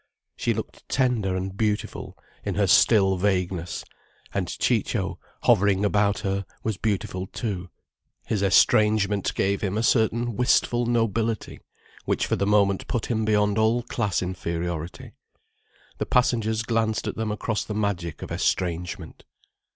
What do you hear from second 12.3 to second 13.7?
the moment put him beyond